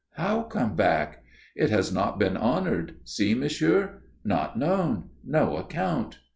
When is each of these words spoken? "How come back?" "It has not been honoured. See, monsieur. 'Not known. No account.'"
"How 0.15 0.41
come 0.41 0.75
back?" 0.75 1.23
"It 1.55 1.69
has 1.69 1.93
not 1.93 2.17
been 2.17 2.35
honoured. 2.35 2.95
See, 3.03 3.35
monsieur. 3.35 4.01
'Not 4.25 4.57
known. 4.57 5.11
No 5.23 5.57
account.'" 5.57 6.17